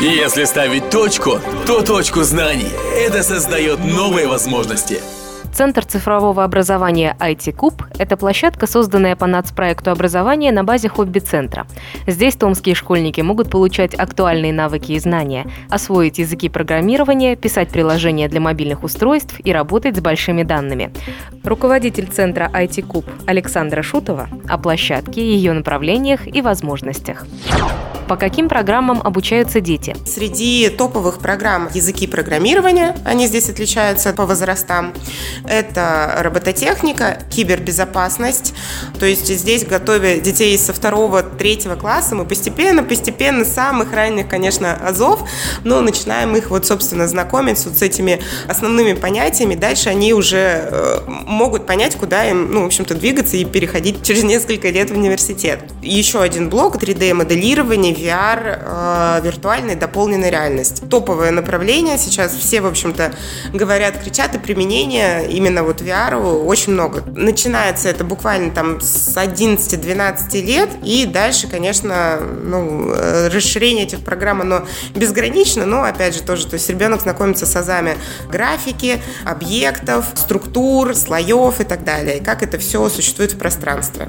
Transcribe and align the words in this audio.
Если 0.00 0.44
ставить 0.44 0.90
точку, 0.90 1.38
то 1.66 1.80
точку 1.80 2.20
знаний. 2.20 2.68
Это 2.94 3.22
создает 3.22 3.78
новые 3.82 4.28
возможности. 4.28 5.00
Центр 5.54 5.86
цифрового 5.86 6.44
образования 6.44 7.16
IT-Куб– 7.18 7.82
это 7.98 8.18
площадка, 8.18 8.66
созданная 8.66 9.16
по 9.16 9.26
нацпроекту 9.26 9.90
образования 9.90 10.52
на 10.52 10.64
базе 10.64 10.90
хобби-центра. 10.90 11.66
Здесь 12.06 12.36
томские 12.36 12.74
школьники 12.74 13.22
могут 13.22 13.48
получать 13.48 13.94
актуальные 13.94 14.52
навыки 14.52 14.92
и 14.92 14.98
знания, 14.98 15.46
освоить 15.70 16.18
языки 16.18 16.50
программирования, 16.50 17.34
писать 17.34 17.70
приложения 17.70 18.28
для 18.28 18.40
мобильных 18.40 18.84
устройств 18.84 19.36
и 19.42 19.50
работать 19.50 19.96
с 19.96 20.00
большими 20.00 20.42
данными. 20.42 20.92
Руководитель 21.42 22.08
центра 22.08 22.50
IT-Куб 22.52 23.06
Александра 23.26 23.82
Шутова 23.82 24.28
о 24.46 24.58
площадке, 24.58 25.22
ее 25.22 25.54
направлениях 25.54 26.26
и 26.26 26.42
возможностях. 26.42 27.24
По 28.08 28.16
каким 28.16 28.48
программам 28.48 29.00
обучаются 29.02 29.60
дети? 29.60 29.96
Среди 30.06 30.68
топовых 30.68 31.18
программ 31.18 31.68
языки 31.74 32.06
программирования, 32.06 32.96
они 33.04 33.26
здесь 33.26 33.48
отличаются 33.48 34.12
по 34.12 34.26
возрастам. 34.26 34.94
Это 35.48 36.14
робототехника, 36.20 37.22
кибербезопасность. 37.30 38.54
То 39.00 39.06
есть 39.06 39.26
здесь 39.26 39.64
готовя 39.64 40.20
детей 40.20 40.56
со 40.56 40.72
второго, 40.72 41.24
третьего 41.24 41.74
класса, 41.74 42.14
мы 42.14 42.24
постепенно, 42.24 42.84
постепенно, 42.84 43.44
с 43.44 43.52
самых 43.52 43.92
ранних, 43.92 44.28
конечно, 44.28 44.74
азов, 44.74 45.28
но 45.64 45.80
начинаем 45.80 46.36
их 46.36 46.50
вот, 46.50 46.64
собственно, 46.64 47.08
знакомить 47.08 47.64
вот 47.64 47.76
с 47.76 47.82
этими 47.82 48.20
основными 48.46 48.92
понятиями. 48.92 49.56
Дальше 49.56 49.88
они 49.88 50.14
уже 50.14 50.68
э, 50.70 51.00
могут 51.06 51.66
понять, 51.66 51.96
куда 51.96 52.28
им, 52.28 52.52
ну, 52.52 52.62
в 52.62 52.66
общем-то, 52.66 52.94
двигаться 52.94 53.36
и 53.36 53.44
переходить 53.44 54.04
через 54.04 54.22
несколько 54.22 54.68
лет 54.70 54.90
в 54.90 54.94
университет. 54.94 55.60
Еще 55.86 56.20
один 56.20 56.48
блок 56.50 56.76
3D-моделирование, 56.82 57.94
VR, 57.94 58.58
э, 58.60 59.20
виртуальная 59.22 59.76
дополненная 59.76 60.30
реальность. 60.30 60.82
Топовое 60.90 61.30
направление 61.30 61.96
сейчас 61.96 62.34
все, 62.34 62.60
в 62.60 62.66
общем-то, 62.66 63.12
говорят, 63.52 64.02
кричат, 64.02 64.34
и 64.34 64.38
применение 64.38 65.28
именно 65.30 65.62
вот 65.62 65.82
VR 65.82 66.16
очень 66.16 66.72
много. 66.72 67.04
Начинается 67.06 67.88
это 67.88 68.02
буквально 68.02 68.50
там 68.50 68.80
с 68.80 69.16
11-12 69.16 70.40
лет, 70.42 70.70
и 70.82 71.06
дальше, 71.06 71.46
конечно, 71.46 72.18
ну, 72.20 72.90
э, 72.92 73.28
расширение 73.28 73.84
этих 73.84 74.00
программ, 74.00 74.40
оно 74.40 74.66
безгранично, 74.94 75.66
но, 75.66 75.84
опять 75.84 76.16
же, 76.16 76.22
тоже, 76.22 76.48
то 76.48 76.54
есть 76.54 76.68
ребенок 76.68 77.02
знакомится 77.02 77.46
с 77.46 77.54
азами 77.54 77.96
графики, 78.28 79.00
объектов, 79.24 80.06
структур, 80.16 80.96
слоев 80.96 81.60
и 81.60 81.64
так 81.64 81.84
далее, 81.84 82.18
и 82.18 82.24
как 82.24 82.42
это 82.42 82.58
все 82.58 82.88
существует 82.88 83.34
в 83.34 83.38
пространстве. 83.38 84.08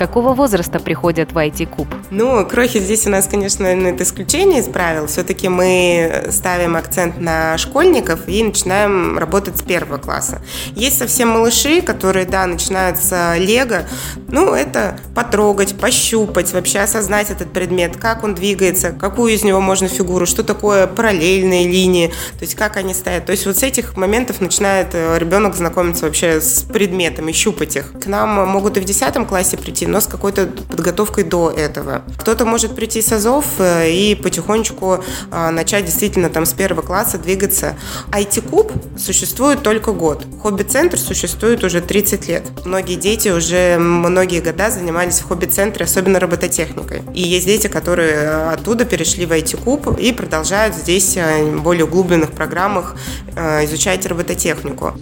Какого 0.00 0.32
возраста 0.32 0.80
приходят 0.80 1.32
в 1.32 1.36
IT-куб? 1.36 1.86
Ну, 2.10 2.46
крохи 2.46 2.78
здесь 2.78 3.06
у 3.06 3.10
нас, 3.10 3.28
конечно, 3.28 3.66
это 3.66 4.02
исключение 4.02 4.60
из 4.60 4.64
правил. 4.66 5.08
Все-таки 5.08 5.50
мы 5.50 6.28
ставим 6.30 6.74
акцент 6.74 7.20
на 7.20 7.58
школьников 7.58 8.20
и 8.26 8.42
начинаем 8.42 9.18
работать 9.18 9.58
с 9.58 9.62
первого 9.62 9.98
класса. 9.98 10.40
Есть 10.74 10.96
совсем 10.96 11.28
малыши, 11.28 11.82
которые, 11.82 12.24
да, 12.24 12.46
начинают 12.46 12.96
с 12.96 13.34
лего. 13.36 13.82
Ну, 14.28 14.54
это 14.54 14.98
потрогать, 15.14 15.76
пощупать, 15.76 16.50
вообще 16.54 16.78
осознать 16.78 17.30
этот 17.30 17.52
предмет, 17.52 17.98
как 17.98 18.24
он 18.24 18.34
двигается, 18.34 18.92
какую 18.92 19.34
из 19.34 19.44
него 19.44 19.60
можно 19.60 19.86
фигуру, 19.86 20.24
что 20.24 20.42
такое 20.42 20.86
параллельные 20.86 21.68
линии, 21.68 22.06
то 22.06 22.40
есть 22.40 22.54
как 22.54 22.78
они 22.78 22.94
стоят. 22.94 23.26
То 23.26 23.32
есть 23.32 23.44
вот 23.44 23.58
с 23.58 23.62
этих 23.62 23.98
моментов 23.98 24.40
начинает 24.40 24.94
э, 24.94 25.18
ребенок 25.18 25.56
знакомиться 25.56 26.06
вообще 26.06 26.40
с 26.40 26.62
предметами, 26.62 27.32
щупать 27.32 27.76
их. 27.76 27.92
К 28.00 28.06
нам 28.06 28.48
могут 28.48 28.78
и 28.78 28.80
в 28.80 28.84
10 28.86 29.26
классе 29.28 29.58
прийти, 29.58 29.89
но 29.90 30.00
с 30.00 30.06
какой-то 30.06 30.46
подготовкой 30.46 31.24
до 31.24 31.50
этого. 31.50 32.02
Кто-то 32.18 32.44
может 32.44 32.74
прийти 32.74 33.02
с 33.02 33.12
АЗОВ 33.12 33.44
э, 33.58 33.90
и 33.90 34.14
потихонечку 34.14 35.04
а, 35.30 35.50
начать 35.50 35.84
действительно 35.84 36.30
там 36.30 36.46
с 36.46 36.52
первого 36.52 36.82
класса 36.82 37.18
двигаться. 37.18 37.76
IT-куб 38.10 38.72
существует 38.96 39.62
только 39.62 39.92
год. 39.92 40.24
Хобби-центр 40.42 40.98
существует 40.98 41.64
уже 41.64 41.80
30 41.80 42.28
лет. 42.28 42.44
Многие 42.64 42.94
дети 42.94 43.28
уже 43.28 43.78
многие 43.78 44.40
года 44.40 44.70
занимались 44.70 45.20
в 45.20 45.24
хобби-центре, 45.24 45.84
особенно 45.84 46.20
робототехникой. 46.20 47.02
И 47.14 47.22
есть 47.22 47.46
дети, 47.46 47.66
которые 47.66 48.50
оттуда 48.52 48.84
перешли 48.84 49.26
в 49.26 49.32
IT-куб 49.32 49.98
и 49.98 50.12
продолжают 50.12 50.74
здесь 50.74 51.16
э, 51.16 51.44
в 51.44 51.62
более 51.62 51.84
углубленных 51.84 52.30
программах 52.30 52.96
э, 53.34 53.64
изучать 53.64 54.06
робототехнику. 54.06 54.94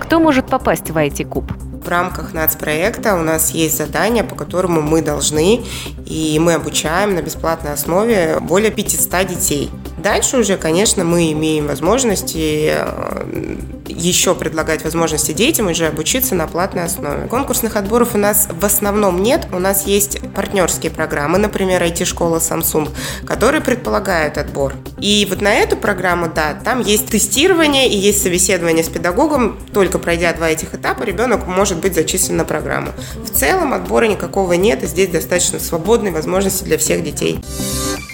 Кто 0.00 0.20
может 0.20 0.46
попасть 0.46 0.90
в 0.90 0.96
IT-куб? 0.96 1.67
В 1.88 1.90
рамках 1.90 2.34
нацпроекта 2.34 3.14
у 3.14 3.22
нас 3.22 3.52
есть 3.52 3.78
задание, 3.78 4.22
по 4.22 4.36
которому 4.36 4.82
мы 4.82 5.00
должны, 5.00 5.64
и 6.04 6.38
мы 6.38 6.52
обучаем 6.52 7.14
на 7.14 7.22
бесплатной 7.22 7.72
основе 7.72 8.40
более 8.42 8.70
500 8.70 9.26
детей. 9.26 9.70
Дальше 9.96 10.36
уже, 10.36 10.58
конечно, 10.58 11.02
мы 11.02 11.32
имеем 11.32 11.66
возможности 11.66 12.72
э, 12.74 13.56
еще 13.88 14.34
предлагать 14.34 14.84
возможности 14.84 15.32
детям 15.32 15.68
уже 15.68 15.86
обучиться 15.86 16.34
на 16.34 16.46
платной 16.46 16.84
основе. 16.84 17.26
Конкурсных 17.28 17.76
отборов 17.76 18.14
у 18.14 18.18
нас 18.18 18.48
в 18.50 18.64
основном 18.64 19.22
нет. 19.22 19.46
У 19.52 19.58
нас 19.58 19.86
есть 19.86 20.20
партнерские 20.34 20.90
программы, 20.90 21.38
например, 21.38 21.82
IT-школа 21.82 22.38
Samsung, 22.38 22.88
которые 23.26 23.60
предполагают 23.60 24.38
отбор. 24.38 24.74
И 25.00 25.26
вот 25.28 25.40
на 25.40 25.54
эту 25.54 25.76
программу, 25.76 26.28
да, 26.28 26.54
там 26.64 26.80
есть 26.80 27.08
тестирование 27.08 27.88
и 27.88 27.96
есть 27.96 28.22
собеседование 28.22 28.84
с 28.84 28.88
педагогом. 28.88 29.58
Только 29.72 29.98
пройдя 29.98 30.32
два 30.32 30.50
этих 30.50 30.74
этапа, 30.74 31.04
ребенок 31.04 31.46
может 31.46 31.78
быть 31.78 31.94
зачислен 31.94 32.36
на 32.36 32.44
программу. 32.44 32.92
В 33.24 33.30
целом 33.30 33.72
отбора 33.72 34.06
никакого 34.06 34.52
нет, 34.54 34.82
и 34.82 34.86
здесь 34.86 35.08
достаточно 35.08 35.58
свободной 35.58 36.10
возможности 36.10 36.64
для 36.64 36.78
всех 36.78 37.02
детей. 37.02 37.40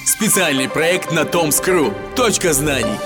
Специальный 0.07 0.69
проект 0.69 1.13
на 1.13 1.25
Томскру. 1.25 1.93
Точка 2.15 2.53
знаний. 2.53 2.99